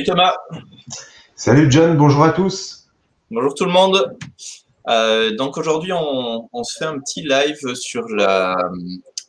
[0.00, 0.34] Salut Thomas.
[1.36, 2.86] Salut John, bonjour à tous.
[3.30, 4.16] Bonjour tout le monde.
[4.88, 8.56] Euh, donc aujourd'hui, on, se fait un petit live sur la,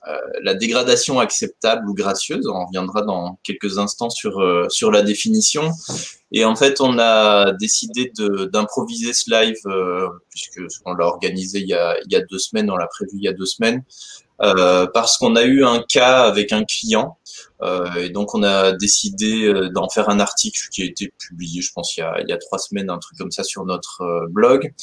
[0.07, 2.48] euh, la dégradation acceptable ou gracieuse.
[2.48, 5.71] On reviendra dans quelques instants sur, euh, sur la définition.
[6.31, 8.09] Et en fait, on a décidé
[8.53, 9.57] d'improviser ce live,
[10.29, 13.12] puisque on l'a organisé il y, a, il y a deux semaines, on l'a prévu
[13.15, 13.84] il y a deux semaines,
[14.93, 17.17] parce qu'on a eu un cas avec un client
[17.63, 21.61] euh, et donc on a décidé euh, d'en faire un article qui a été publié,
[21.61, 24.73] je pense, il y a, trois semaines, un truc comme ça sur notre euh, blog.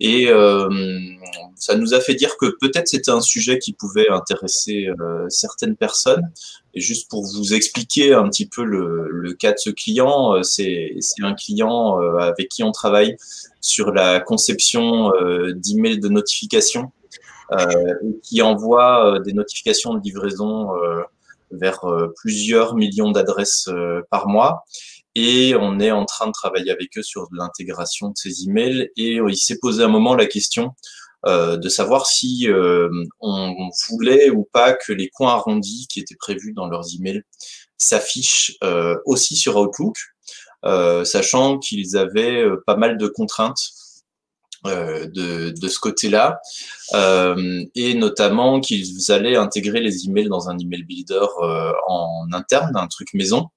[0.00, 0.28] Et
[1.56, 4.88] ça nous a fait dire que peut-être c'était un sujet qui pouvait intéresser
[5.28, 6.22] certaines personnes.
[6.74, 10.94] Et juste pour vous expliquer un petit peu le, le cas de ce client, c'est
[11.22, 13.16] un client avec qui on travaille
[13.60, 15.10] sur la conception
[15.56, 16.97] d'emails de notification euh,
[18.22, 20.68] qui envoie des notifications de livraison
[21.50, 24.64] vers euh, plusieurs millions d'adresses euh, par mois.
[25.14, 28.90] Et on est en train de travailler avec eux sur l'intégration de ces emails.
[28.96, 30.74] Et il s'est posé un moment la question
[31.26, 32.46] euh, de savoir si
[33.20, 37.22] on voulait ou pas que les coins arrondis qui étaient prévus dans leurs emails
[37.78, 38.56] s'affichent
[39.06, 39.96] aussi sur Outlook,
[41.04, 43.87] sachant qu'ils avaient pas mal de contraintes euh,
[44.64, 46.40] de, de, ce côté-là,
[46.94, 52.76] euh, et notamment qu'ils allaient intégrer les emails dans un email builder euh, en interne,
[52.76, 53.48] un truc maison.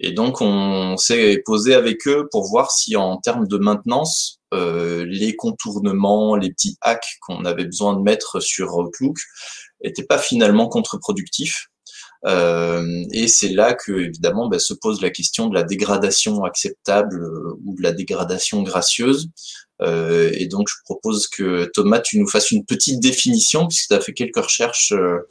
[0.00, 5.34] Et donc on s'est posé avec eux pour voir si en termes de maintenance, les
[5.36, 9.16] contournements, les petits hacks qu'on avait besoin de mettre sur Outlook
[9.82, 11.68] n'étaient pas finalement contre-productifs.
[12.24, 17.20] Et c'est là que évidemment bah, se pose la question de la dégradation acceptable
[17.64, 19.28] ou de la dégradation gracieuse.
[19.82, 23.94] Euh, et donc, je propose que Thomas, tu nous fasses une petite définition, puisque tu
[23.94, 25.26] as fait quelques recherches euh,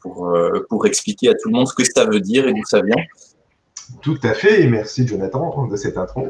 [0.00, 2.82] pour, euh, expliquer à tout le monde ce que ça veut dire et d'où ça
[2.82, 3.02] vient.
[4.00, 6.28] Tout à fait, et merci Jonathan de cette intro.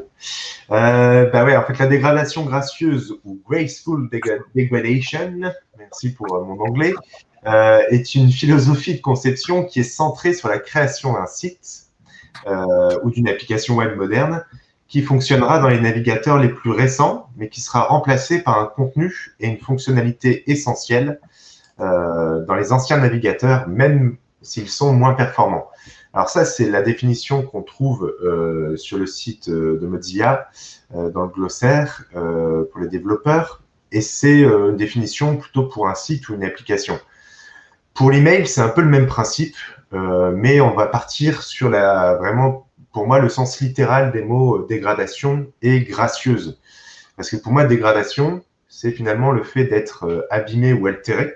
[0.70, 4.08] Euh, bah en fait, la dégradation gracieuse ou graceful
[4.54, 6.94] degradation, merci pour mon anglais,
[7.47, 11.88] euh, est une philosophie de conception qui est centrée sur la création d'un site
[12.47, 14.44] euh, ou d'une application web moderne
[14.88, 19.34] qui fonctionnera dans les navigateurs les plus récents, mais qui sera remplacé par un contenu
[19.41, 21.21] et une fonctionnalité essentielle
[21.81, 25.69] euh, dans les anciens navigateurs, même s'ils sont moins performants.
[26.15, 28.15] Alors ça, c'est la définition qu'on trouve
[28.77, 30.49] sur le site de Mozilla,
[30.94, 36.34] dans le glossaire pour les développeurs, et c'est une définition plutôt pour un site ou
[36.34, 37.00] une application.
[37.94, 39.56] Pour l'email, c'est un peu le même principe,
[39.93, 44.66] mais on va partir sur la vraiment pour moi, le sens littéral des mots euh,
[44.66, 46.60] dégradation et gracieuse.
[47.16, 51.34] Parce que pour moi, dégradation, c'est finalement le fait d'être euh, abîmé ou altéré.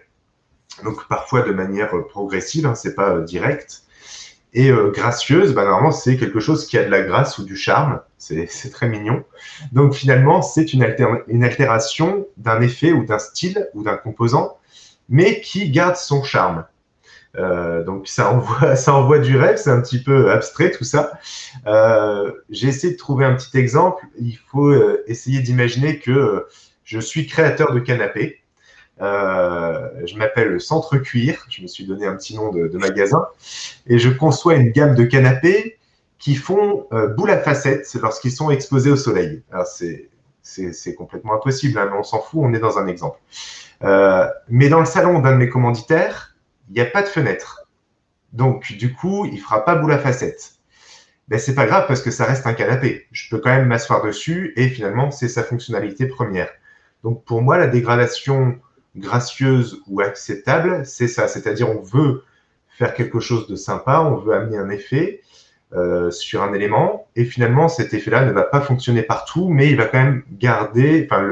[0.84, 3.82] Donc parfois de manière euh, progressive, hein, c'est pas direct.
[4.54, 8.00] Et gracieuse, bah, normalement, c'est quelque chose qui a de la grâce ou du charme.
[8.16, 9.22] C'est très mignon.
[9.72, 14.57] Donc finalement, c'est une altération d'un effet ou d'un style ou d'un composant,
[15.08, 16.64] mais qui garde son charme.
[17.36, 18.92] Euh, donc ça envoie, ça
[19.22, 21.12] du rêve, c'est un petit peu abstrait tout ça.
[21.66, 24.06] Euh, J'ai essayé de trouver un petit exemple.
[24.18, 26.46] Il faut euh, essayer d'imaginer que
[26.84, 28.40] je suis créateur de canapé.
[29.00, 33.24] Euh, je m'appelle Centre Cuir, je me suis donné un petit nom de, magasin,
[33.86, 35.78] et je conçois une gamme de canapés
[36.18, 39.42] qui font boule à facettes lorsqu'ils sont exposés au soleil.
[40.96, 43.18] Complètement impossible, hein, mais on s'en fout, on est dans un exemple.
[44.48, 46.36] mais dans le salon d'un de mes commanditaires,
[46.68, 47.66] il n'y a pas de fenêtre.
[48.32, 50.54] Donc, du coup, il ne fera pas boule à facettes.
[51.28, 53.06] Ben, c'est pas grave parce que ça reste un canapé.
[53.12, 56.48] Je peux quand même m'asseoir dessus et finalement, c'est sa fonctionnalité première.
[57.04, 58.58] Donc, pour moi, la dégradation
[58.96, 61.28] gracieuse ou acceptable, c'est ça.
[61.28, 62.24] C'est-à-dire, on veut
[62.70, 65.20] faire quelque chose de sympa, on veut amener un effet
[65.74, 69.76] euh, sur un élément et finalement, cet effet-là ne va pas fonctionner partout, mais il
[69.76, 71.28] va quand même garder, enfin,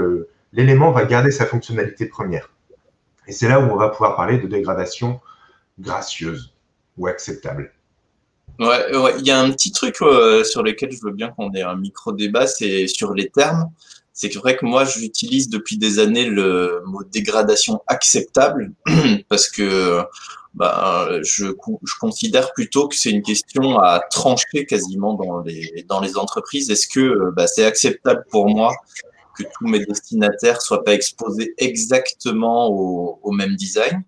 [0.52, 2.50] l'élément va garder sa fonctionnalité première.
[3.26, 5.20] Et c'est là où on va pouvoir parler de dégradation
[5.78, 6.54] gracieuse
[6.96, 7.72] ou acceptable.
[8.58, 8.86] Ouais,
[9.18, 11.76] il y a un petit truc euh, sur lequel je veux bien qu'on ait un
[11.76, 13.70] micro débat, c'est sur les termes.
[14.18, 18.72] C'est vrai que moi, j'utilise depuis des années le mot dégradation acceptable
[19.28, 20.00] parce que
[20.54, 26.00] bah, je, je considère plutôt que c'est une question à trancher quasiment dans les, dans
[26.00, 26.70] les entreprises.
[26.70, 28.74] Est-ce que bah, c'est acceptable pour moi
[29.36, 34.02] que tous mes destinataires soient pas exposés exactement au, même design?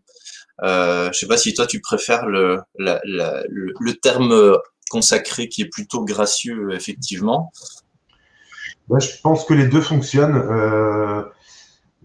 [0.62, 4.56] Euh, je sais pas si toi tu préfères le, le, terme
[4.88, 7.52] consacré qui est plutôt gracieux effectivement.
[8.96, 10.37] Je pense que les deux fonctionnent.
[10.37, 11.23] Euh,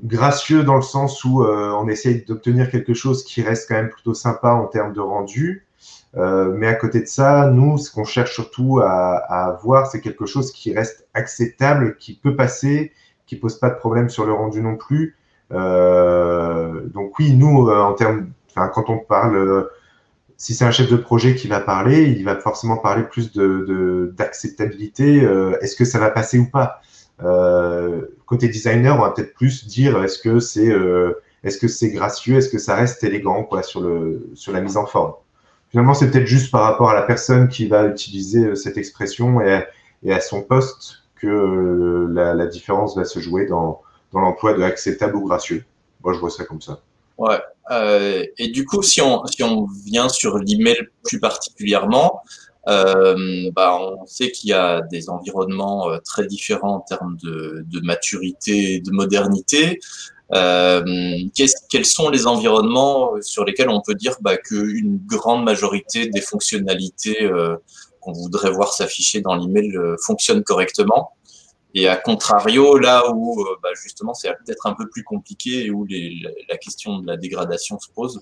[0.03, 3.89] gracieux dans le sens où euh, on essaye d'obtenir quelque chose qui reste quand même
[3.89, 5.67] plutôt sympa en termes de rendu.
[6.15, 10.01] Euh, mais à côté de ça, nous, ce qu'on cherche surtout à, à voir, c'est
[10.01, 12.91] quelque chose qui reste acceptable, qui peut passer,
[13.25, 15.17] qui pose pas de problème sur le rendu non plus.
[15.51, 19.69] Euh, donc oui, nous, euh, en termes, enfin, quand on parle, euh,
[20.37, 24.13] si c'est un chef de projet qui va parler, il va forcément parler plus de
[24.17, 25.17] d'acceptabilité.
[25.61, 26.81] est-ce que ça va passer ou pas?
[28.25, 30.69] Côté designer, on va peut-être plus dire est-ce que c'est
[31.43, 34.85] est-ce que gracieux, est-ce que ça reste élégant quoi sur le sur la mise en
[34.85, 35.13] forme?
[35.69, 39.63] Finalement, c'est peut-être juste par rapport à la personne qui va utiliser cette expression et,
[40.03, 43.81] et à son poste que la, la différence va se jouer dans
[44.11, 45.65] dans l'emploi de acceptable ou gracieux.
[46.03, 46.79] Moi, je vois ça comme ça.
[47.17, 47.39] Ouais.
[47.71, 49.23] Euh, et du coup, si on,
[49.85, 52.21] vient sur l'email plus particulièrement,
[52.67, 57.65] euh, bah, on sait qu'il y a des environnements euh, très différents en termes de,
[57.81, 59.79] maturité, de modernité.
[60.31, 67.29] Quels sont les environnements sur lesquels on peut dire bah, qu'une grande majorité des fonctionnalités
[67.99, 69.73] qu'on voudrait voir s'afficher dans l'email
[70.05, 71.11] fonctionnent correctement?
[71.73, 75.71] Et à contrario, là où euh, bah, justement c'est peut-être un peu plus compliqué et
[75.71, 78.21] où la question de la dégradation se pose.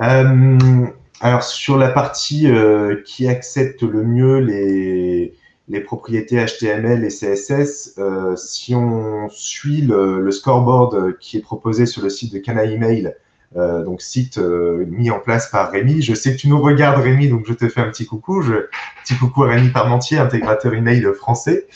[0.00, 0.86] Euh,
[1.20, 5.34] Alors sur la partie euh, qui accepte le mieux les,
[5.80, 7.98] propriétés HTML et CSS,
[8.36, 13.14] si on suit le, le, scoreboard qui est proposé sur le site de Cana Email,
[13.56, 16.00] euh, donc site euh, mis en place par Rémi.
[16.00, 18.40] Je sais que tu nous regardes Rémi, donc je te fais un petit coucou.
[18.40, 18.68] Je,
[19.02, 21.66] petit coucou à Rémi Parmentier, intégrateur email français.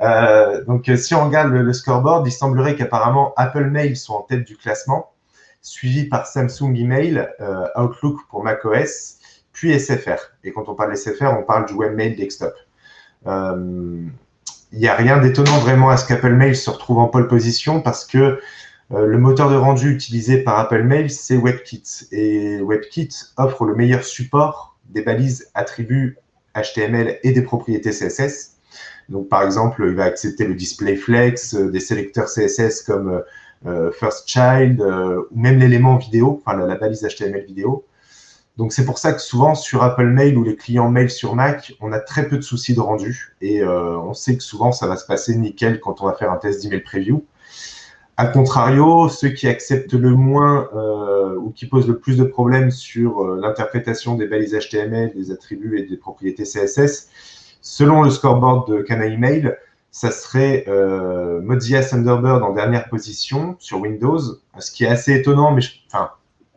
[0.00, 4.44] Euh, donc si on regarde le, scoreboard, il semblerait qu'apparemment Apple Mail soit en tête
[4.44, 5.12] du classement,
[5.60, 7.28] suivi par Samsung Email,
[7.76, 9.18] Outlook pour macOS,
[9.52, 10.32] puis SFR.
[10.44, 12.54] Et quand on parle SFR, on parle du webmail desktop.
[13.26, 17.80] Il n'y a rien d'étonnant vraiment à ce qu'Apple Mail se retrouve en pole position
[17.80, 18.40] parce que
[18.90, 22.06] le moteur de rendu utilisé par Apple Mail, c'est WebKit.
[22.12, 26.18] Et WebKit offre le meilleur support des balises attributs
[26.54, 28.56] HTML et des propriétés CSS.
[29.08, 33.22] Donc, par exemple, il va accepter le display flex, euh, des sélecteurs CSS comme
[33.66, 37.84] euh, First Child, ou même l'élément vidéo, enfin la, balise HTML vidéo.
[38.56, 41.74] Donc, c'est pour ça que souvent sur Apple Mail ou les clients mail sur Mac,
[41.80, 43.36] on a très peu de soucis de rendu.
[43.42, 46.38] Et on sait que souvent, ça va se passer nickel quand on va faire un
[46.38, 47.22] test d'email preview.
[48.18, 52.70] A contrario, ceux qui acceptent le moins euh, ou qui posent le plus de problèmes
[52.70, 57.10] sur euh, l'interprétation des balises HTML, des attributs et des propriétés CSS,
[57.60, 59.54] selon le scoreboard de Kana Email,
[59.90, 64.20] ça serait euh, Mozilla Thunderbird en dernière position sur Windows,
[64.58, 66.10] ce qui est assez étonnant, mais enfin,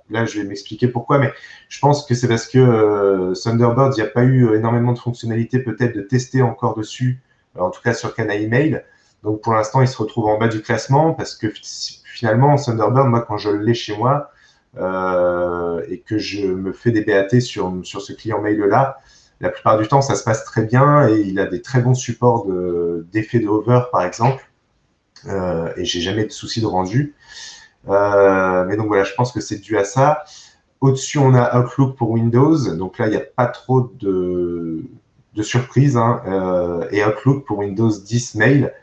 [0.10, 1.34] là je vais m'expliquer pourquoi, mais
[1.68, 5.00] je pense que c'est parce que euh, Thunderbird, il n'y a pas eu énormément de
[5.00, 7.22] fonctionnalités peut-être de tester encore dessus,
[7.58, 8.82] en tout cas sur Kana Email.
[9.24, 11.48] Donc pour l'instant, il se retrouve en bas du classement parce que
[12.06, 14.32] finalement, Thunderbird, moi, quand je l'ai chez moi
[14.78, 18.98] euh, et que je me fais des BAT sur, ce client mail-là,
[19.42, 21.94] la plupart du temps, ça se passe très bien et il a des très bons
[21.94, 22.46] supports
[23.12, 24.50] d'effets de, hover, par exemple.
[25.28, 27.16] Euh, et j'ai jamais de soucis de rendu.
[27.88, 30.24] Euh, mais donc voilà, je pense que c'est dû à ça.
[30.82, 32.76] Au-dessus, on a Outlook pour Windows.
[32.76, 34.84] Donc là, il n'y a pas trop de,
[35.36, 35.98] de surprises.
[35.98, 36.22] Hein.
[36.28, 38.74] Euh, et Outlook pour Windows 10 Mail.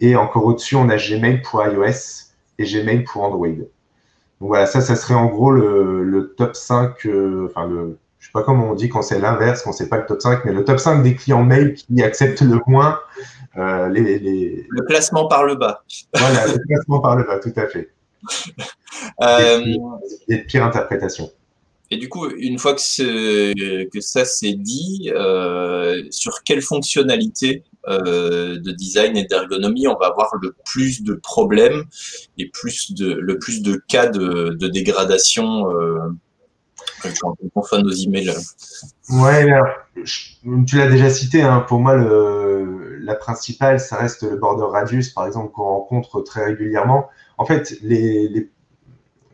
[0.00, 3.48] Et encore au-dessus, on a Gmail pour iOS et Gmail pour Android.
[3.48, 8.32] Donc voilà, ça, ça serait en gros le, top 5, euh, enfin le, je sais
[8.32, 10.64] pas comment on dit quand c'est l'inverse, quand c'est pas le top 5, mais le
[10.64, 13.00] top 5 des clients mail qui acceptent le moins
[13.56, 15.82] euh, les, Le classement par le bas.
[16.14, 17.90] Voilà, le classement par le bas, tout à fait.
[19.22, 19.76] euh...
[20.28, 21.30] Et pire interprétation.
[21.90, 28.58] Et du coup, une fois que, que ça c'est dit, euh, sur quelle fonctionnalité euh,
[28.58, 31.84] de design et d'ergonomie on va avoir le plus de problèmes
[32.36, 35.98] et plus de, le plus de cas de, dégradation euh,
[37.20, 38.34] quand on fait nos emails
[39.10, 39.46] Ouais,
[40.66, 45.26] tu l'as déjà cité, hein, pour moi, la principale, ça reste le border radius, par
[45.26, 47.08] exemple, qu'on rencontre très régulièrement.
[47.38, 48.50] En fait, les, les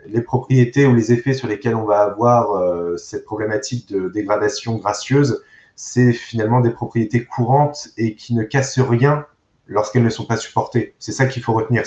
[0.06, 4.76] les propriétés ou les effets sur lesquels on va avoir euh, cette problématique de dégradation
[4.76, 5.42] gracieuse,
[5.76, 9.26] c'est finalement des propriétés courantes et qui ne cassent rien
[9.66, 10.94] lorsqu'elles ne sont pas supportées.
[10.98, 11.84] C'est ça qu'il faut retenir.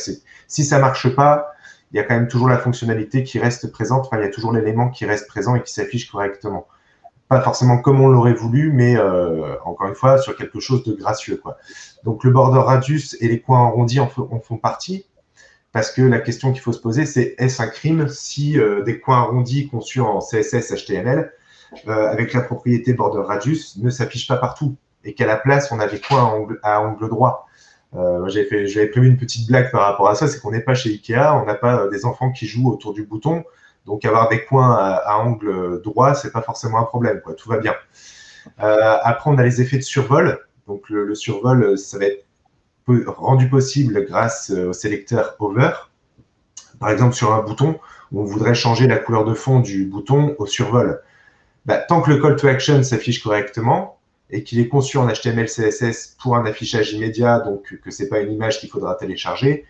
[0.48, 1.52] Si ça marche pas,
[1.92, 4.08] il y a quand même toujours la fonctionnalité qui reste présente.
[4.08, 6.68] Enfin, il y a toujours l'élément qui reste présent et qui s'affiche correctement.
[7.30, 10.94] Pas forcément comme on l'aurait voulu, mais euh, encore une fois sur quelque chose de
[10.94, 11.42] gracieux.
[12.04, 15.06] Donc le border radius et les coins arrondis en font partie
[15.78, 19.00] parce que la question qu'il faut se poser, c'est est-ce un crime si euh, des
[19.00, 21.32] coins arrondis conçus en CSS HTML
[21.88, 25.88] avec la propriété border radius ne s'affichent pas partout et qu'à la place on a
[25.88, 27.48] des coins à angle, droit?
[27.96, 30.90] Euh, j'avais prévu une petite blague par rapport à ça, c'est qu'on n'est pas chez
[30.90, 33.44] Ikea, on n'a pas des enfants qui jouent autour du bouton,
[33.86, 37.34] Donc avoir des coins à, angle droit, c'est pas forcément un problème, quoi.
[37.34, 37.76] Tout va bien.
[38.62, 40.40] Euh, après, on a les effets de survol.
[40.68, 42.26] Donc le, survol, ça va être
[43.08, 45.72] rendu possible grâce au sélecteur Over.
[46.80, 47.80] Par exemple, sur un bouton,
[48.14, 51.02] on voudrait changer la couleur de fond du bouton au survol.
[51.68, 55.48] Bah, tant que le call to action s'affiche correctement et qu'il est conçu en HTML,
[55.48, 59.66] CSS pour un affichage immédiat, donc que c'est pas une image qu'il faudra télécharger,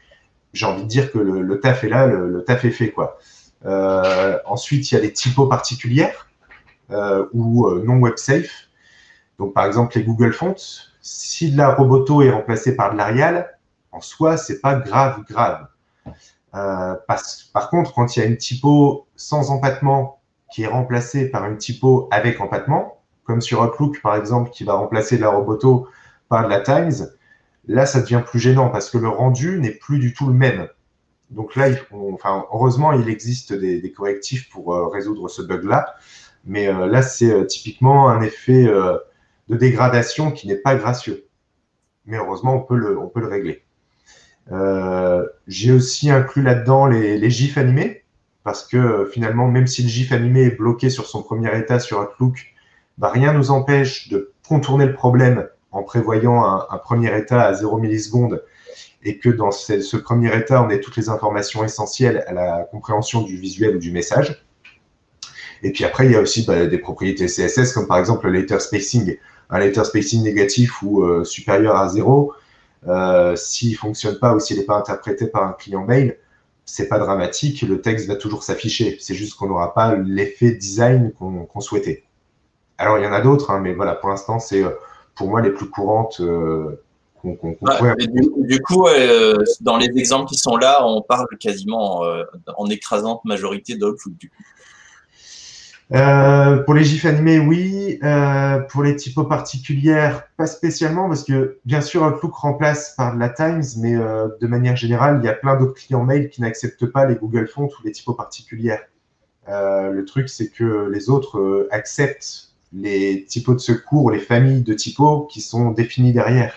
[0.53, 2.91] j'ai envie de dire que le, taf est là, le, taf est fait.
[2.91, 3.17] Quoi.
[3.65, 6.27] Euh, ensuite, il y a les typos particulières
[6.91, 8.69] euh, ou euh, non web safe.
[9.39, 10.91] Donc, par exemple, les Google Fonts.
[11.01, 13.57] Si de la Roboto est remplacée par de l'Arial,
[13.91, 15.67] en soi, c'est pas grave, grave.
[16.51, 20.16] par, contre, quand il y a une typo sans empattement
[20.51, 24.73] qui est remplacée par une typo avec empattement, comme sur Outlook par exemple, qui va
[24.73, 25.87] remplacer de la Roboto
[26.29, 27.07] par de la Times,
[27.67, 30.69] Là, ça devient plus gênant parce que le rendu n'est plus du tout le même.
[31.29, 35.95] Donc là, enfin, heureusement, il existe des, correctifs pour euh, résoudre ce bug-là.
[36.45, 41.27] Mais euh, là, c'est euh, typiquement un effet de dégradation qui n'est pas gracieux.
[42.05, 43.63] Mais heureusement, on peut le, on peut le régler.
[45.47, 48.05] J'ai aussi inclus là-dedans les, les, GIFs animés,
[48.47, 51.99] parce que finalement, même si le GIF animé est bloqué sur son premier état sur
[51.99, 52.55] Outlook,
[52.97, 57.53] bah, rien ne nous empêche de contourner le problème en prévoyant un, premier état à
[57.53, 58.41] 0 millisecondes
[59.03, 63.21] et que dans ce, premier état, on ait toutes les informations essentielles à la compréhension
[63.21, 64.41] du visuel ou du message.
[65.61, 68.39] Et puis après, il y a aussi bah, des propriétés CSS, comme par exemple le
[68.39, 69.17] later spacing.
[69.49, 72.33] Un later spacing négatif ou euh, supérieur à 0,
[72.87, 76.17] euh, s'il ne fonctionne pas ou s'il n'est pas interprété par un client mail,
[76.67, 78.97] c'est pas dramatique, le texte va toujours s'afficher.
[78.99, 82.03] C'est juste qu'on n'aura pas l'effet design qu'on souhaitait.
[82.77, 84.69] Alors, il y en a d'autres, hein, mais voilà, pour l'instant, c'est euh,
[85.15, 86.83] pour moi les plus courantes euh,
[87.21, 87.57] qu'on qu
[88.37, 92.23] du, coup, euh, dans les exemples qui sont là, on parle quasiment euh,
[92.57, 94.29] en écrasante majorité d'Outlook.
[95.93, 97.99] Euh, pour les gifs animés, oui.
[98.03, 103.29] Euh, pour les typos particulières, pas spécialement, parce que bien sûr, Outlook remplace par la
[103.29, 106.85] Times, mais euh, de manière générale, il y a plein d'autres clients mail qui n'acceptent
[106.87, 108.81] pas les Google Fonts ou les typos particulières.
[109.47, 115.27] le truc, c'est que les autres acceptent les typos de secours, les familles de typos
[115.27, 116.53] qui sont définies derrière.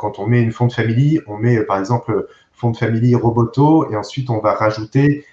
[0.00, 4.30] Quand on met une font family, on met par exemple font family Roboto et ensuite
[4.30, 5.26] on va rajouter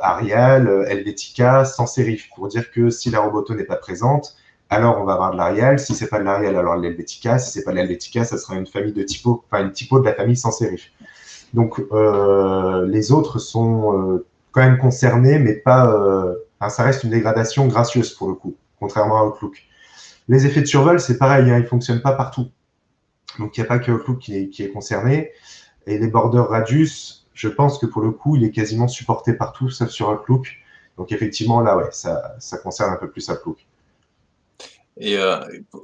[0.00, 4.36] Arial, Helvetica, sans sérif pour dire que si la Roboto n'est pas présente,
[4.70, 5.78] alors on va avoir de l'Arial.
[5.78, 7.38] Si c'est pas de l'Arial, alors l'Helvetica.
[7.38, 10.04] Si c'est pas de l'Helvetica, ça sera une famille de typos, enfin une typo de
[10.04, 10.90] la famille sans sérif.
[11.54, 16.34] Donc euh, les autres sont quand même concernés, mais pas.
[16.68, 19.64] ça reste une dégradation gracieuse pour le coup contrairement à Outlook.
[20.28, 22.48] Les effets de survol, c'est pareil, hein, ils ne fonctionnent pas partout.
[23.38, 25.30] Donc, il n'y a pas que Outlook qui est, concerné.
[25.86, 29.68] Et les borders radius, je pense que pour le coup, il est quasiment supporté partout,
[29.68, 30.56] sauf sur Outlook.
[30.96, 33.58] Donc, effectivement, là, ouais, ça, concerne un peu plus Outlook.
[34.98, 35.38] Et euh,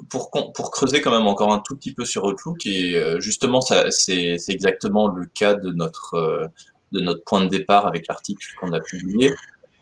[0.09, 3.61] pour, pour, creuser quand même encore un tout petit peu sur Outlook, et euh, justement,
[3.61, 6.47] c'est exactement le cas de notre, euh,
[6.92, 9.35] de notre point de départ avec l'article qu'on a publié.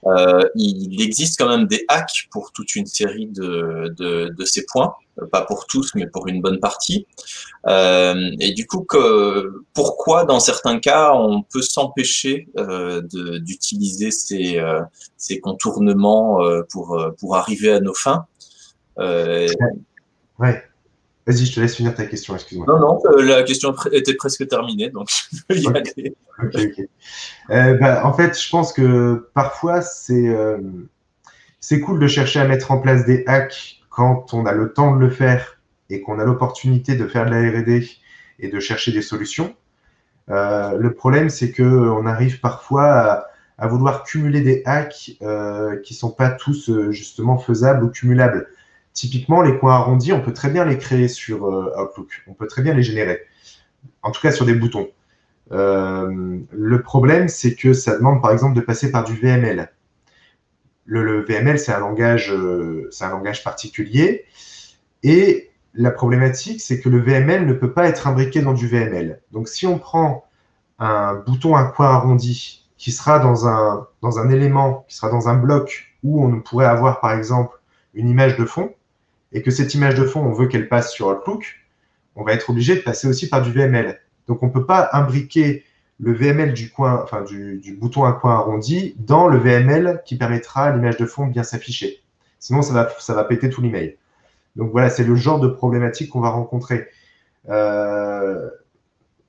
[0.06, 4.64] Euh, il existe quand même des hacks pour toute une série de, de, de, ces
[4.64, 4.94] points,
[5.30, 7.06] pas pour tous, mais pour une bonne partie.
[7.66, 13.02] Euh, et du coup, que, pourquoi dans certains cas on peut s'empêcher euh,
[13.40, 14.80] d'utiliser ces, euh,
[15.16, 18.26] ces contournements euh, pour, pour arriver à nos fins?
[20.38, 20.64] Ouais.
[21.30, 22.66] Vas-y, je te laisse finir ta question, excuse-moi.
[22.66, 26.16] Non, non, euh, la question était presque terminée, donc je peux y aller.
[26.42, 26.86] Ok, ok.
[27.50, 30.58] Euh, bah, en fait, je pense que parfois, c'est euh,
[31.60, 34.96] c'est cool de chercher à mettre en place des hacks quand on a le temps
[34.96, 37.88] de le faire et qu'on a l'opportunité de faire de la R&D
[38.40, 39.54] et de chercher des solutions.
[40.26, 43.26] le problème, c'est qu'on arrive parfois à,
[43.58, 45.16] à, vouloir cumuler des hacks
[45.84, 48.48] qui sont pas tous justement faisables ou cumulables.
[48.92, 52.22] Typiquement, les coins arrondis, on peut très bien les créer sur euh, Outlook.
[52.26, 53.22] On peut très bien les générer.
[54.02, 54.88] En tout cas, sur des boutons.
[55.52, 59.70] Euh, le problème, c'est que ça demande, par exemple, de passer par du VML.
[60.86, 64.24] Le, VML, c'est un langage, euh, c'est un langage particulier.
[65.02, 69.20] Et la problématique, c'est que le VML ne peut pas être imbriqué dans du VML.
[69.30, 70.24] Donc, si on prend
[70.78, 75.28] un bouton un coin arrondi qui sera dans un, dans un élément, qui sera dans
[75.28, 77.60] un bloc où on pourrait avoir, par exemple,
[77.94, 78.74] une image de fond,
[79.32, 81.60] et que cette image de fond, on veut qu'elle passe sur Outlook,
[82.16, 84.00] on va être obligé de passer aussi par du VML.
[84.26, 85.64] Donc, on ne peut pas imbriquer
[85.98, 90.64] le VML du, coin, enfin, du, bouton à coin arrondi dans le VML qui permettra
[90.64, 92.02] à l'image de fond de bien s'afficher.
[92.38, 93.96] Sinon, ça va, ça va péter tout l'email.
[94.56, 96.88] Donc voilà, c'est le genre de problématique qu'on va rencontrer.
[97.48, 98.50] Euh,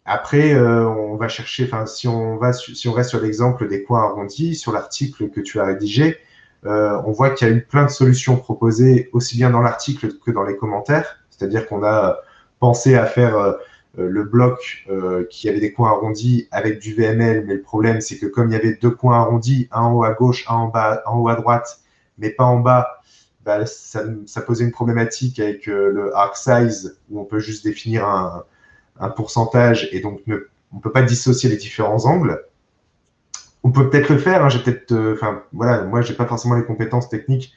[0.06, 4.04] après, on va chercher, enfin, si on va, si on reste sur l'exemple des coins
[4.04, 6.18] arrondis, sur l'article que tu as rédigé,
[6.64, 10.32] on voit qu'il y a eu plein de solutions proposées aussi bien dans l'article que
[10.32, 11.18] dans les commentaires.
[11.30, 12.18] C'est-à-dire qu'on a
[12.60, 13.58] pensé à faire
[14.00, 18.00] euh, le bloc euh, qui avait des coins arrondis avec du VML, mais le problème
[18.00, 20.56] c'est que comme il y avait deux coins arrondis, un en haut à gauche, un
[20.56, 21.82] en bas, en haut à droite,
[22.18, 23.02] mais pas en bas,
[23.44, 24.06] bah, ça,
[24.46, 28.46] posait une problématique avec euh, le arc size où on peut juste définir un,
[29.16, 32.46] pourcentage et donc on ne peut pas dissocier les différents angles.
[33.64, 36.66] On peut peut-être le faire, hein, j'ai peut-être, enfin voilà, moi j'ai pas forcément les
[36.66, 37.54] compétences techniques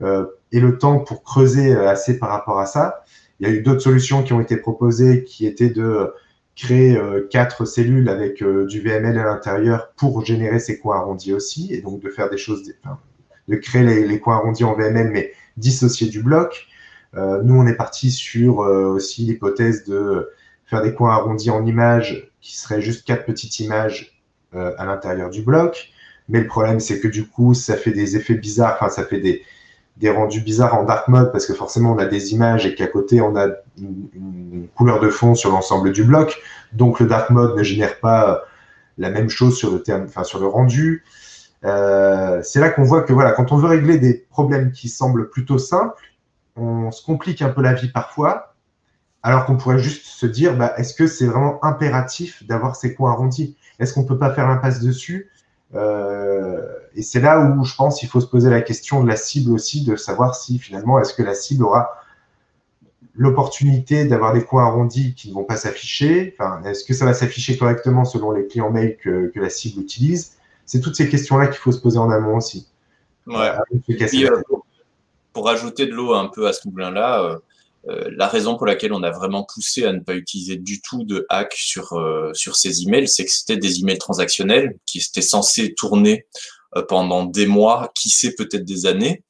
[0.00, 3.04] et le temps pour creuser assez par rapport à ça.
[3.40, 6.12] Il y a eu d'autres solutions qui ont été proposées qui étaient de
[6.56, 11.32] créer euh, quatre cellules avec euh, du VML à l'intérieur pour générer ces coins arrondis
[11.32, 12.62] aussi, et donc de faire des choses,
[13.48, 16.66] de créer les, coins arrondis en VML, mais dissocier du bloc.
[17.16, 20.30] Euh, nous, on est parti sur aussi l'hypothèse de
[20.66, 24.19] faire des coins arrondis en images, qui seraient juste quatre petites images
[24.54, 25.90] à l'intérieur du bloc.
[26.30, 29.18] Mais le problème, c'est que du coup, ça fait des effets bizarres, enfin, ça fait
[29.18, 29.42] des,
[30.10, 33.20] rendus bizarres en dark mode parce que forcément on a des images et qu'à côté
[33.20, 36.40] on a une, couleur de fond sur l'ensemble du bloc.
[36.72, 38.44] Donc le dark mode ne génère pas
[38.96, 41.04] la même chose sur le terme, sur le rendu.
[41.64, 45.28] Euh, c'est là qu'on voit que voilà, quand on veut régler des problèmes qui semblent
[45.28, 46.02] plutôt simples,
[46.56, 48.49] on se complique un peu la vie parfois,
[49.22, 53.12] alors qu'on pourrait juste se dire, bah, est-ce que c'est vraiment impératif d'avoir ces coins
[53.12, 53.56] arrondis?
[53.78, 55.30] Est-ce qu'on peut pas faire l'impasse dessus?
[55.74, 59.16] Euh, et c'est là où je pense qu'il faut se poser la question de la
[59.16, 61.90] cible aussi, de savoir si finalement est-ce que la cible aura
[63.14, 66.34] l'opportunité d'avoir des coins arrondis qui ne vont pas s'afficher?
[66.38, 70.36] Enfin, est-ce que ça va s'afficher correctement selon les clients mail que, la cible utilise?
[70.64, 72.68] C'est toutes ces questions-là qu'il faut se poser en amont aussi.
[73.26, 73.52] Ouais.
[73.90, 74.42] Euh,
[75.32, 77.38] pour ajouter de l'eau un peu à ce moulin-là,
[77.88, 81.04] euh, la raison pour laquelle on a vraiment poussé à ne pas utiliser du tout
[81.04, 85.22] de hack sur, euh, sur ces emails, c'est que c'était des emails transactionnels qui étaient
[85.22, 86.26] censés tourner
[86.76, 89.24] euh, pendant des mois, qui sait peut-être des années,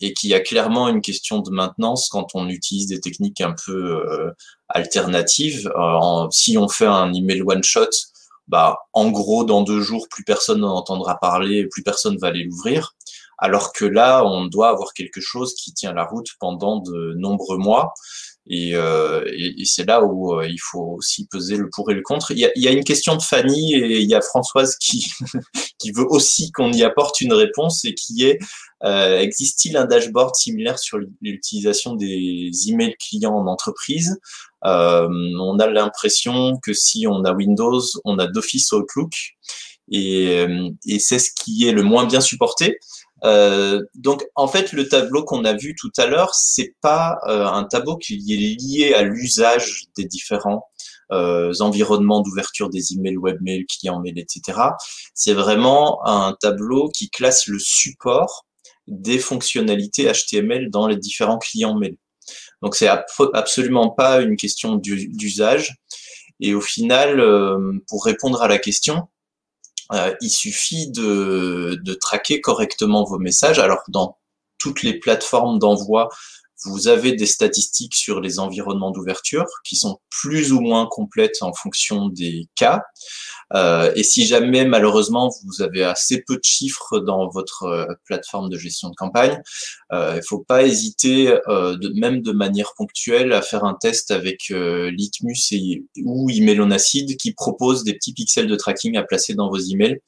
[0.00, 3.52] et qu'il y a clairement une question de maintenance quand on utilise des techniques un
[3.66, 4.00] peu
[4.68, 5.68] alternatives.
[6.30, 7.90] si on fait un email one-shot,
[8.46, 12.44] bah, en gros, dans deux jours, plus personne n'en entendra parler, plus personne va aller
[12.44, 12.94] l'ouvrir
[13.44, 17.58] alors que là, on doit avoir quelque chose qui tient la route pendant de nombreux
[17.58, 17.92] mois.
[18.46, 19.22] Et, euh,
[19.64, 22.30] c'est là où euh, il faut aussi peser le pour et le contre.
[22.30, 25.12] Il y a, une question de Fanny et il y a Françoise qui,
[25.78, 28.38] qui veut aussi qu'on y apporte une réponse et qui est
[28.82, 34.18] euh, existe-t-il un dashboard similaire sur l'utilisation des emails clients en entreprise?
[34.62, 39.12] On a l'impression que si on a Windows, on a d'office Outlook
[39.90, 40.46] et,
[40.86, 42.78] et c'est ce qui est le moins bien supporté.
[43.24, 47.46] Euh, donc en fait le tableau qu'on a vu tout à l'heure c'est pas euh,
[47.46, 50.66] un tableau qui est lié à l'usage des différents
[51.10, 54.58] euh, environnements d'ouverture des emails, webmail, client mail, etc.
[55.14, 58.46] C'est vraiment un tableau qui classe le support
[58.88, 61.96] des fonctionnalités HTML dans les différents clients mail.
[62.62, 65.74] Donc c'est absolument pas une question d'usage.
[66.40, 67.22] Et au final,
[67.88, 69.08] pour répondre à la question,
[69.92, 73.58] euh, il suffit de, de traquer correctement vos messages.
[73.58, 74.18] Alors dans
[74.58, 76.08] toutes les plateformes d'envoi,
[76.64, 81.52] vous avez des statistiques sur les environnements d'ouverture qui sont plus ou moins complètes en
[81.52, 82.82] fonction des cas.
[83.52, 88.48] Euh, et si jamais malheureusement vous avez assez peu de chiffres dans votre euh, plateforme
[88.48, 89.40] de gestion de campagne,
[89.92, 94.10] euh, il ne faut pas hésiter, de, même de manière ponctuelle, à faire un test
[94.10, 99.48] avec Litmus et, ou Emailonacid qui propose des petits pixels de tracking à placer dans
[99.48, 100.00] vos emails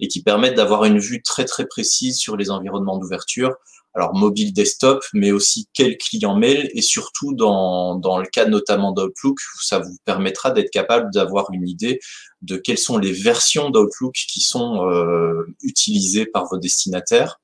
[0.00, 3.54] et qui permettent d'avoir une vue très très précise sur les environnements d'ouverture
[3.94, 8.92] alors mobile desktop, mais aussi quel client mail, et surtout dans, dans le cas notamment
[8.92, 12.00] d'Outlook, ça vous permettra d'être capable d'avoir une idée
[12.42, 17.40] de quelles sont les versions d'Outlook qui sont euh, utilisées par vos destinataires.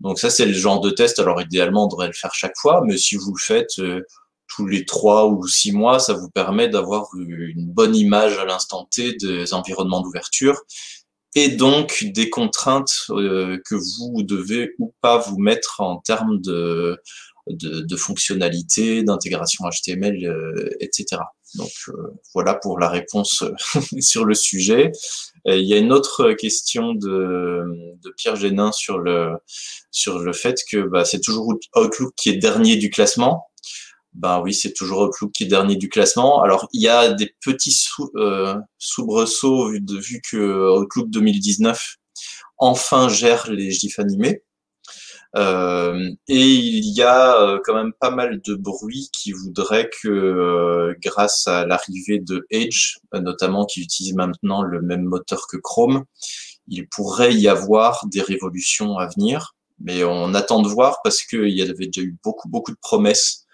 [0.00, 1.18] Donc ça, c'est le genre de test.
[1.20, 4.02] Alors idéalement, on devrait le faire chaque fois, mais si vous le faites euh,
[4.48, 8.88] tous les trois ou six mois, ça vous permet d'avoir une bonne image à l'instant
[8.90, 10.60] T des environnements d'ouverture
[11.36, 16.98] et donc des contraintes euh, que vous devez ou pas vous mettre en termes de,
[17.46, 21.20] de, de fonctionnalité, d'intégration HTML, euh, etc.
[21.54, 21.92] Donc euh,
[22.32, 23.44] voilà pour la réponse
[24.00, 24.92] sur le sujet.
[25.44, 27.64] il y a une autre question de,
[28.02, 29.36] de, Pierre Génin sur le,
[29.90, 33.46] sur le fait que bah, c'est toujours Outlook qui est dernier du classement
[34.16, 36.40] ben oui, c'est toujours Outlook qui est dernier du classement.
[36.42, 41.96] Alors, il y a des petits sous, euh, soubresauts vu, vu que Outlook 2019
[42.58, 44.42] enfin gère les GIFs animés.
[45.36, 50.08] Euh, et il y a euh, quand même pas mal de bruit qui voudrait que
[50.08, 56.04] euh, grâce à l'arrivée de Edge, notamment qui utilise maintenant le même moteur que Chrome,
[56.68, 59.54] il pourrait y avoir des révolutions à venir.
[59.78, 63.46] Mais on attend de voir parce qu'il y avait déjà eu beaucoup, beaucoup de promesses.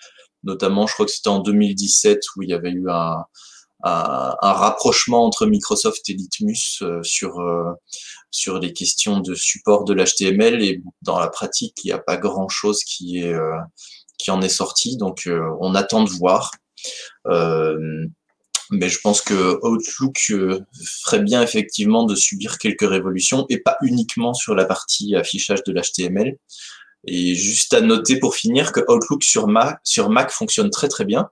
[0.44, 3.24] Notamment, je crois que c'était en 2017 où il y avait eu un,
[3.84, 7.42] rapprochement entre Microsoft et Litmus sur
[8.32, 12.16] sur les questions de support de l'HTML et dans la pratique, il n'y a pas
[12.16, 13.58] grand-chose qui est euh,
[14.18, 16.50] qui en est sorti, donc euh, on attend de voir.
[17.26, 18.06] Euh,
[18.70, 20.32] mais je pense que Outlook
[21.02, 25.72] ferait bien effectivement de subir quelques révolutions et pas uniquement sur la partie affichage de
[25.72, 26.38] l'HTML.
[27.06, 29.80] Et juste à noter pour finir que Outlook sur Mac,
[30.30, 31.30] fonctionne très très bien,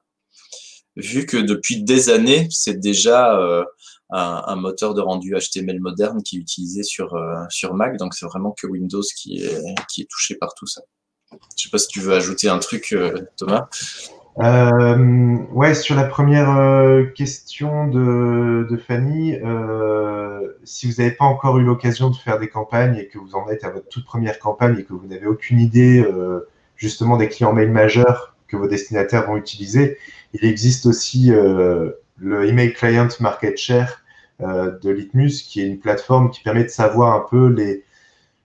[0.97, 3.65] vu que depuis des années, c'est déjà
[4.13, 7.97] un, moteur de rendu HTML moderne qui est utilisé sur, euh, sur Mac.
[7.97, 10.83] Donc c'est vraiment que Windows qui est, qui est touché par tout ça.
[11.57, 13.69] Je sais pas si tu veux ajouter un truc, euh, Thomas.
[14.43, 19.37] Euh, ouais, sur la première euh, question de, de Fanny,
[20.65, 23.49] si vous n'avez pas encore eu l'occasion de faire des campagnes et que vous en
[23.49, 26.05] êtes à votre toute première campagne et que vous n'avez aucune idée
[26.77, 29.99] justement des clients mail majeurs que vos destinataires vont utiliser,
[30.33, 31.31] il existe aussi
[32.21, 34.01] le Email Client Market Share
[34.43, 37.85] euh, de Litmus, qui est une plateforme qui permet de savoir un peu les,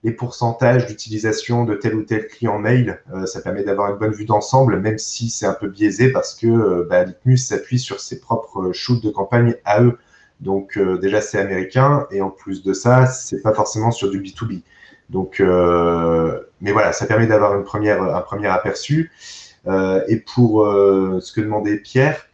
[0.05, 3.01] les pourcentages d'utilisation de tel ou tel client mail.
[3.13, 6.35] Euh, ça permet d'avoir une bonne vue d'ensemble, même si c'est un peu biaisé parce
[6.35, 9.97] que euh, bah, Litmus s'appuie sur ses propres shoots de campagne à eux.
[10.41, 14.63] Donc déjà c'est américain et en plus de ça c'est pas forcément sur du B2B.
[15.09, 19.11] Donc mais voilà ça permet d'avoir une première un premier aperçu.
[19.65, 22.27] et pour ce que demandait Pierre,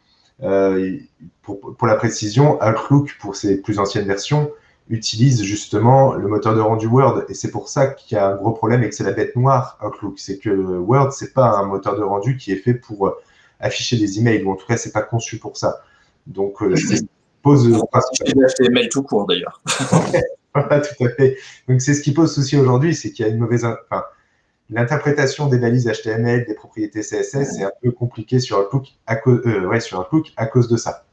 [0.43, 0.97] euh,
[1.43, 4.51] pour, pour, la précision, Outlook, pour ses plus anciennes versions,
[4.91, 7.23] utilise justement le moteur de rendu Word.
[7.29, 9.35] Et c'est pour ça qu'il y a un gros problème et que c'est la bête
[9.35, 10.19] noire Outlook.
[10.19, 13.15] C'est que Word, c'est pas un moteur de rendu qui est fait pour euh,
[13.59, 15.81] afficher des emails, ou en tout cas, c'est pas conçu pour ça.
[16.27, 17.05] Donc, euh, c'est
[17.41, 17.67] pose.
[17.71, 19.61] HTML tout court d'ailleurs.
[20.53, 21.37] pas tout à fait.
[21.67, 23.65] Donc, c'est ce qui pose souci aujourd'hui, c'est qu'il y a une mauvaise.
[23.65, 24.03] Enfin,
[24.69, 29.41] l'interprétation des balises HTML, des propriétés CSS, c'est un peu compliqué sur Outlook à, cause,
[29.45, 31.05] euh, ouais, sur à cause de ça.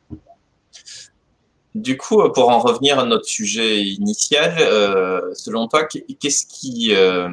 [1.79, 7.29] Du coup, pour en revenir à notre sujet initial, euh, selon toi, qu'est-ce qui, euh,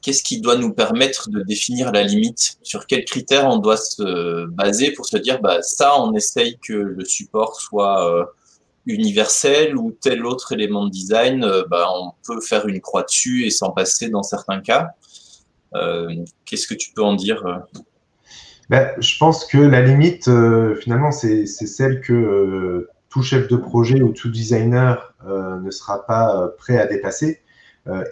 [0.00, 2.58] qu'est-ce qui doit nous permettre de définir la limite?
[2.62, 6.72] Sur quels critères on doit se baser pour se dire, bah, ça, on essaye que
[6.72, 8.32] le support soit
[8.86, 13.44] universel ou tel autre élément de design, euh, bah, on peut faire une croix dessus
[13.44, 14.88] et s'en passer dans certains cas.
[15.74, 16.08] Euh,
[16.46, 17.58] qu'est-ce que tu peux en dire euh?
[18.70, 20.30] Ben, Je pense que la limite,
[20.80, 26.78] finalement, c'est celle que tout chef de projet ou tout designer ne sera pas prêt
[26.78, 27.40] à dépasser.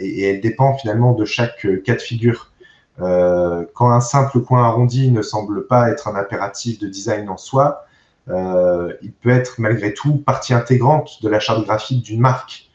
[0.01, 2.51] Et, elle dépend finalement de chaque cas de figure.
[2.99, 7.87] quand un simple coin arrondi ne semble pas être un impératif de design en soi,
[8.29, 12.69] euh, il peut être malgré tout partie intégrante de la charte graphique d'une marque.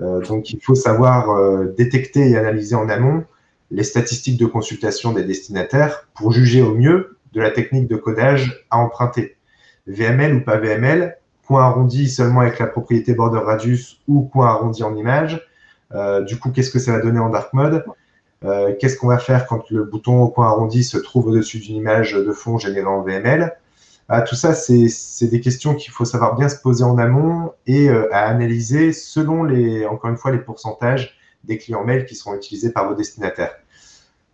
[0.00, 3.24] Euh, donc il faut savoir euh, détecter et analyser en amont
[3.70, 8.64] les statistiques de consultation des destinataires pour juger au mieux de la technique de codage
[8.70, 9.36] à emprunter.
[9.86, 11.16] VML ou pas VML,
[11.50, 15.44] point arrondi seulement avec la propriété border radius ou point arrondi en image.
[15.92, 17.84] Euh, du coup, qu'est-ce que ça va donner en dark mode?
[18.44, 21.74] Euh, Qu'est-ce qu'on va faire quand le bouton au point arrondi se trouve au-dessus d'une
[21.74, 23.52] image de fond générée en VML
[24.12, 27.88] ah, tout ça, c'est des questions qu'il faut savoir bien se poser en amont et
[27.88, 32.34] euh, à analyser selon les, encore une fois, les pourcentages des clients mail qui seront
[32.34, 33.54] utilisés par vos destinataires.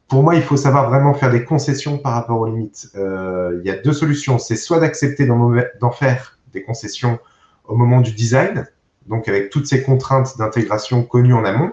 [0.08, 2.88] Pour moi, il faut savoir vraiment faire des concessions par rapport aux limites.
[2.94, 4.38] Il y a deux solutions.
[4.38, 7.18] C'est soit d'accepter d'en faire des concessions
[7.64, 8.66] au moment du design,
[9.06, 11.72] donc avec toutes ces contraintes d'intégration connues en amont.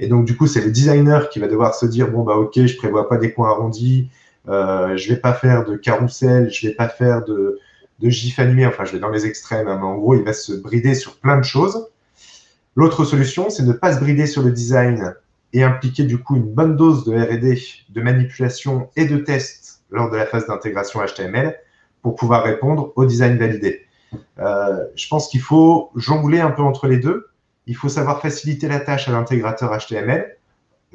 [0.00, 2.54] Et donc, du coup, c'est le designer qui va devoir se dire, bon, bah, OK,
[2.54, 4.10] je prévois pas des coins arrondis,
[4.48, 7.60] euh, je vais pas faire de carrousel, je vais pas faire de,
[8.00, 10.52] gif animé, enfin je vais dans les extrêmes, hein, mais en gros il va se
[10.52, 11.86] brider sur plein de choses.
[12.74, 15.14] L'autre solution, c'est ne pas se brider sur le design
[15.52, 20.10] et impliquer du coup une bonne dose de R&D, de manipulation et de test lors
[20.10, 21.56] de la phase d'intégration HTML
[22.00, 23.86] pour pouvoir répondre au design validé.
[24.38, 27.28] Euh, je pense qu'il faut jongler un peu entre les deux.
[27.66, 30.36] Il faut savoir faciliter la tâche à l'intégrateur HTML.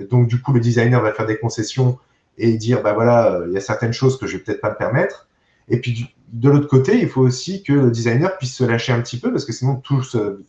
[0.10, 1.97] Donc du coup, le designer va faire des concessions
[2.38, 4.69] et dire, bah voilà, euh, il y a certaines choses que je vais peut-être pas
[4.69, 5.27] me permettre.
[5.69, 9.01] Et puis de l'autre côté, il faut aussi que le designer puisse se lâcher un
[9.01, 10.01] petit peu parce que sinon tout,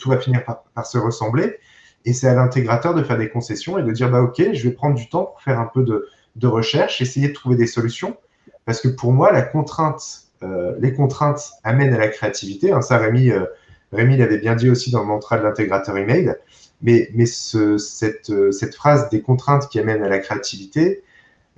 [0.06, 1.58] va finir par, se ressembler.
[2.04, 4.74] Et c'est à l'intégrateur de faire des concessions et de dire, bah ok, je vais
[4.74, 8.16] prendre du temps pour faire un peu de, recherche, essayer de trouver des solutions.
[8.64, 12.72] Parce que pour moi, la contrainte, les contraintes amènent à la créativité.
[12.72, 13.44] Hein, ça, Rémi, euh,
[13.92, 16.34] Rémi l'avait bien dit aussi dans le mantra de l'intégrateur email.
[16.80, 21.02] Mais, mais cette, phrase des contraintes qui amènent à la créativité,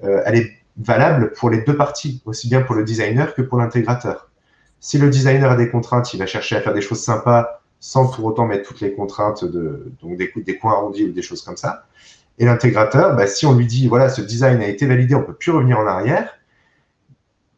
[0.03, 4.31] elle est valable pour les deux parties, aussi bien pour le designer que pour l'intégrateur.
[4.81, 8.09] Si le designer a des contraintes, il va chercher à faire des choses sympas sans
[8.09, 11.57] pour autant mettre toutes les contraintes de donc des, coins arrondis ou des choses comme
[11.57, 11.87] ça.
[12.39, 15.35] Et l'intégrateur, bah, si on lui dit voilà ce design a été validé, on peut
[15.35, 16.39] plus revenir en arrière.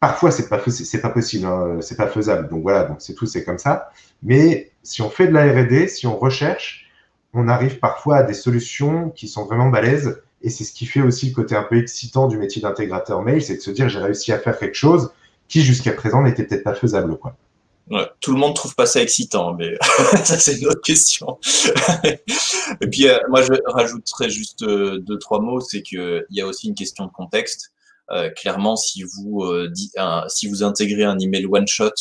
[0.03, 2.49] Parfois c'est pas c'est pas possible, hein, c'est pas faisable.
[2.49, 3.89] Donc voilà, donc c'est tout, c'est comme ça.
[4.21, 6.91] Mais si on fait de la R&D, si on recherche,
[7.33, 10.21] on arrive parfois à des solutions qui sont vraiment balèzes.
[10.41, 13.41] Et c'est ce qui fait aussi le côté un peu excitant du métier d'intégrateur mail,
[13.41, 15.13] c'est de se dire j'ai réussi à faire quelque chose
[15.47, 17.37] qui jusqu'à présent n'était peut-être pas faisable, quoi.
[18.19, 19.77] Tout le monde trouve pas ça excitant, mais
[20.25, 21.39] ça c'est une autre question.
[22.03, 26.41] et puis euh, moi je rajouterais juste euh, deux trois mots, c'est que il y
[26.41, 27.72] a aussi une question de contexte.
[28.11, 29.43] Euh, clairement, si vous
[30.27, 31.93] si vous intégrez un email one shot,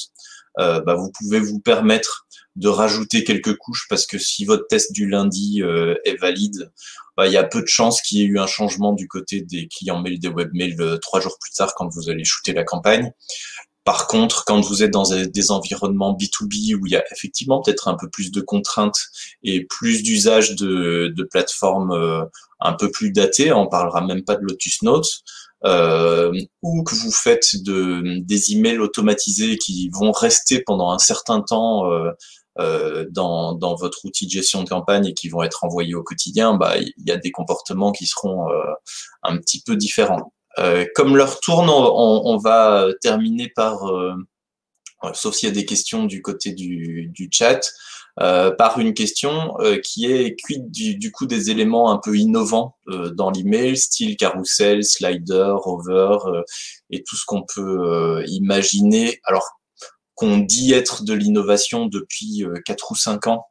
[0.59, 5.09] bah, vous pouvez vous permettre de rajouter quelques couches parce que si votre test du
[5.09, 5.63] lundi
[6.05, 6.71] est valide,
[7.17, 9.41] bah, il y a peu de chances qu'il y ait eu un changement du côté
[9.41, 13.13] des clients mail, des webmails trois jours plus tard quand vous allez shooter la campagne.
[13.85, 17.89] Par contre, quand vous êtes dans des environnements B2B où il y a effectivement peut-être
[17.89, 18.99] un peu plus de contraintes
[19.43, 22.23] et plus d'usage de, de, plateformes euh,
[22.61, 25.23] un peu plus datées, on parlera même pas de Lotus Notes,
[25.65, 31.41] euh, ou que vous faites de, des emails automatisés qui vont rester pendant un certain
[31.41, 32.11] temps euh,
[32.59, 36.03] euh, dans, dans, votre outil de gestion de campagne et qui vont être envoyés au
[36.03, 38.73] quotidien, bah, il y a des comportements qui seront euh,
[39.23, 40.35] un petit peu différents.
[40.59, 43.81] Euh, comme leur tourne, on, va terminer par,
[45.15, 47.61] sauf s'il y a des questions du côté du, chat, euh,
[48.17, 53.77] par une question qui est quid du, coup des éléments un peu innovants dans l'email,
[53.77, 56.19] style carousel, slider, hover
[56.91, 59.21] et tout ce qu'on peut imaginer.
[59.25, 59.45] Alors
[60.15, 63.47] qu'on dit être de l'innovation depuis 4 ou 5 ans,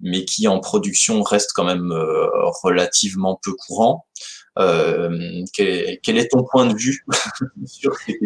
[0.00, 1.92] mais qui en production reste quand même
[2.62, 4.06] relativement peu courant.
[4.58, 7.04] Euh, quel, est ton point de vue
[7.66, 8.18] sur ces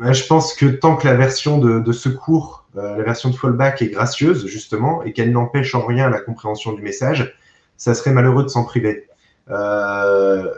[0.00, 3.88] Je pense que tant que la version de, secours, euh, la version de fallback est
[3.88, 7.36] gracieuse, justement, et qu'elle n'empêche en rien la compréhension du message,
[7.76, 9.08] ça serait malheureux de s'en priver.
[9.50, 10.50] Euh,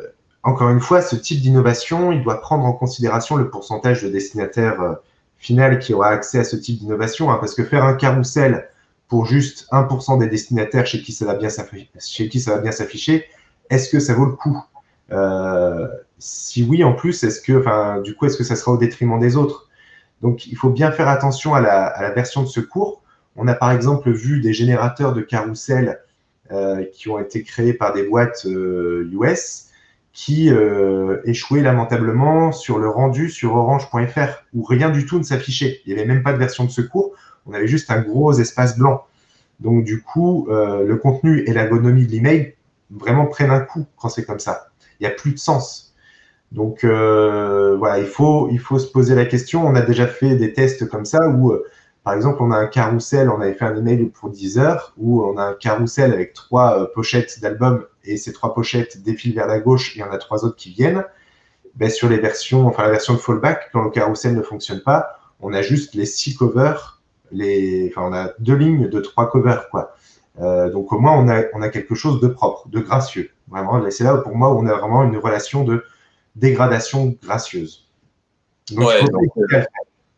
[0.42, 4.96] encore une fois, ce type d'innovation, il doit prendre en considération le pourcentage de destinataires
[5.38, 8.70] final qui aura accès à ce type d'innovation, hein, parce que faire un carrousel
[9.08, 13.26] pour juste 1% des destinataires chez qui ça va bien s'afficher,
[13.70, 14.58] est-ce que ça vaut le coup?
[14.58, 14.75] euh,
[16.18, 19.18] Si oui, en plus, est-ce que, enfin, du coup, est-ce que ça sera au détriment
[19.18, 19.68] des autres?
[20.22, 23.02] Donc, il faut bien faire attention à la, version de secours.
[23.36, 26.00] On a par exemple vu des générateurs de carrousel
[26.50, 29.72] euh, qui ont été créés par des boîtes US euh,
[30.14, 30.50] qui
[31.24, 35.80] échouaient lamentablement sur le rendu sur orange.fr où rien du tout ne s'affichait.
[35.84, 37.12] Il n'y avait même pas de version de secours.
[37.44, 39.04] On avait juste un gros espace blanc.
[39.60, 42.54] Donc, du coup, le contenu et l'ergonomie de l'email
[42.90, 44.68] vraiment prennent un coup quand c'est comme ça.
[45.00, 45.86] Il n'y a plus de sens.
[46.52, 49.66] Donc euh, voilà, il faut, il faut se poser la question.
[49.66, 51.64] On a déjà fait des tests comme ça où, euh,
[52.04, 55.24] par exemple, on a un carrousel, on avait fait un email pour 10 heures, où
[55.24, 59.48] on a un carrousel avec trois euh, pochettes d'albums et ces trois pochettes défilent vers
[59.48, 61.04] la gauche et on a trois autres qui viennent.
[61.74, 65.18] Ben, sur les versions, enfin la version de fallback, quand le carrousel ne fonctionne pas,
[65.40, 69.68] on a juste les six covers, les, enfin on a deux lignes de trois covers
[69.68, 69.94] quoi.
[70.38, 73.30] Donc au moins on a, on a quelque chose de propre, de gracieux.
[73.48, 75.84] Vraiment, c'est là pour moi où on a vraiment une relation de
[76.34, 77.86] dégradation gracieuse.
[78.72, 79.62] Donc, il ne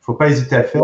[0.01, 0.83] faut, pas hésiter à le faire.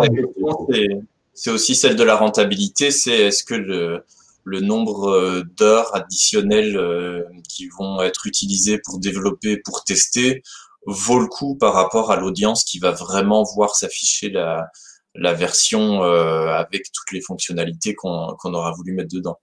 [1.32, 4.04] c'est aussi celle de la rentabilité, c'est est-ce que le,
[4.44, 10.42] le nombre euh, d'heures additionnelles euh, qui vont être utilisées pour développer, pour tester,
[10.86, 14.68] vaut le coup par rapport à l'audience qui va vraiment voir s'afficher la,
[15.14, 19.38] la version euh, avec toutes les fonctionnalités qu'on aura voulu mettre dedans.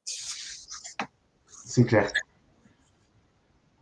[1.66, 2.12] C'est clair.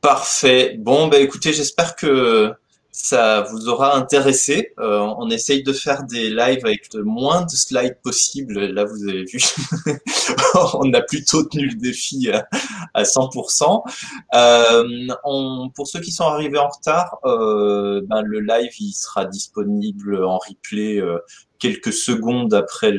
[0.01, 0.77] Parfait.
[0.79, 2.53] Bon, bah, écoutez, j'espère que
[2.91, 4.73] ça vous aura intéressé.
[4.79, 8.59] Euh, on essaye de faire des lives avec le moins de slides possible.
[8.59, 9.39] Là, vous avez vu,
[10.73, 12.31] on a plutôt tenu le défi
[12.93, 13.83] à, 100%.
[14.33, 19.25] Euh, on, pour ceux qui sont arrivés en retard, euh, ben, le live il sera
[19.25, 21.19] disponible en replay euh,
[21.59, 22.93] quelques secondes après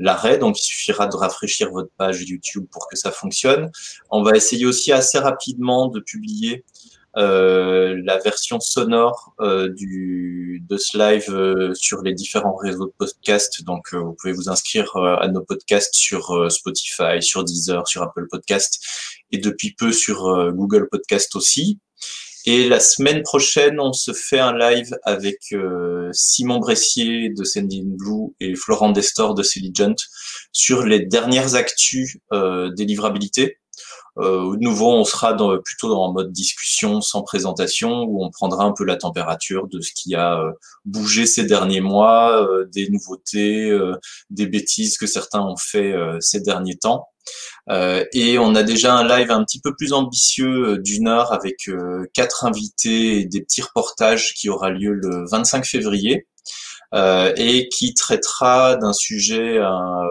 [0.00, 3.70] l'arrêt, donc il suffira de rafraîchir votre page YouTube pour que ça fonctionne.
[4.10, 6.64] On va essayer aussi assez rapidement de publier
[7.16, 12.92] euh, la version sonore euh, du, de ce live euh, sur les différents réseaux de
[12.96, 13.64] podcasts.
[13.64, 18.80] Donc, vous pouvez vous inscrire à nos podcasts sur Spotify, sur Deezer, sur Apple Podcast
[19.32, 21.78] et depuis peu sur Google Podcast aussi.
[22.46, 25.54] Et la semaine prochaine, on se fait un live avec
[26.12, 29.96] Simon Bressier de Sending Blue et Florent Destor de Selligent
[30.52, 33.58] sur les dernières actus des livrabilités.
[34.18, 38.64] Euh, de nouveau, on sera dans, plutôt dans mode discussion sans présentation, où on prendra
[38.64, 40.52] un peu la température de ce qui a euh,
[40.84, 43.78] bougé ces derniers mois, euh, des nouveautés,
[44.30, 47.08] des bêtises que certains ont fait ces derniers temps.
[48.12, 51.70] et on a déjà un live un petit peu plus ambitieux d'une heure avec
[52.14, 56.26] quatre invités et des petits reportages qui aura lieu le 25 février
[56.92, 60.08] et qui traitera d'un sujet euh,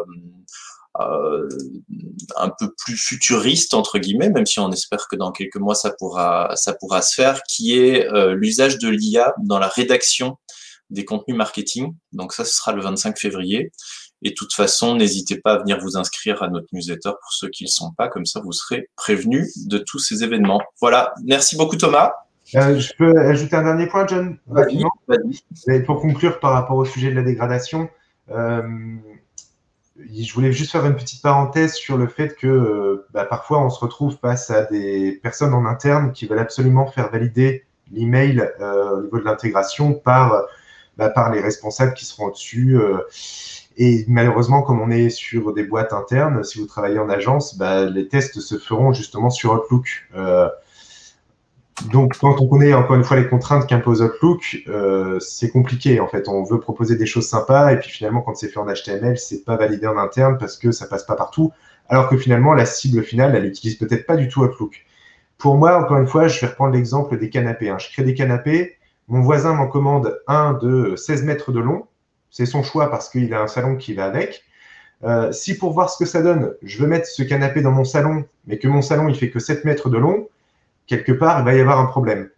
[2.37, 5.91] un peu plus futuriste entre guillemets, même si on espère que dans quelques mois ça
[5.91, 10.37] pourra ça pourra se faire, qui est euh, l'usage de l'IA dans la rédaction
[10.89, 11.93] des contenus marketing.
[12.13, 13.71] Donc ça, ce sera le 25 février.
[14.21, 17.49] Et de toute façon, n'hésitez pas à venir vous inscrire à notre newsletter pour ceux
[17.49, 20.61] qui ne le sont pas, comme ça vous serez prévenus de tous ces événements.
[20.81, 22.13] Voilà, merci beaucoup Thomas.
[22.55, 24.91] Euh, je peux ajouter un dernier point, John, rapidement.
[25.85, 27.89] Pour conclure par rapport au sujet de la dégradation,
[28.31, 28.63] euh,
[30.11, 33.69] je voulais juste faire une petite parenthèse sur le fait que euh, bah, parfois on
[33.69, 38.97] se retrouve face à des personnes en interne qui veulent absolument faire valider l'email euh,
[38.97, 40.45] au niveau de l'intégration par,
[40.97, 42.77] bah, par les responsables qui seront au-dessus.
[42.77, 42.99] Euh,
[43.77, 47.85] et malheureusement, comme on est sur des boîtes internes, si vous travaillez en agence, bah,
[47.85, 50.07] les tests se feront justement sur Outlook.
[51.87, 56.07] Donc, quand on connaît encore une fois les contraintes qu'impose Outlook, euh, c'est compliqué en
[56.07, 56.27] fait.
[56.27, 59.45] On veut proposer des choses sympas et puis finalement, quand c'est fait en HTML, c'est
[59.45, 61.51] pas validé en interne parce que ça passe pas partout.
[61.87, 64.85] Alors que finalement, la cible finale, elle utilise peut-être pas du tout Outlook.
[65.37, 67.69] Pour moi, encore une fois, je vais reprendre l'exemple des canapés.
[67.69, 67.77] Hein.
[67.79, 68.77] Je crée des canapés.
[69.07, 71.87] Mon voisin m'en commande un de 16 mètres de long.
[72.29, 74.43] C'est son choix parce qu'il a un salon qui va avec.
[75.03, 77.85] Euh, si pour voir ce que ça donne, je veux mettre ce canapé dans mon
[77.85, 80.27] salon, mais que mon salon il fait que 7 mètres de long,
[80.89, 82.29] quelque part, il va y avoir un problème.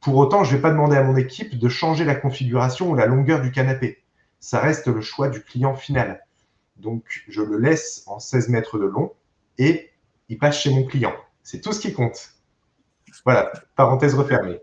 [0.00, 2.94] Pour autant, je ne vais pas demander à mon équipe de changer la configuration ou
[2.94, 4.02] la longueur du canapé.
[4.40, 6.24] Ça reste le choix du client final.
[6.76, 9.12] Donc, je le laisse en 16 mètres de long
[9.58, 9.90] et
[10.28, 11.12] il passe chez mon client.
[11.42, 12.30] C'est tout ce qui compte.
[13.24, 14.60] Voilà, parenthèse refermée.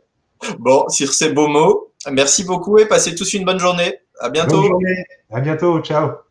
[0.60, 4.00] Bon, sur ces beaux mots, merci beaucoup et passez tous une bonne journée.
[4.20, 4.62] À bientôt.
[4.62, 5.06] Bonne journée.
[5.32, 5.80] À bientôt.
[5.82, 6.25] Ciao.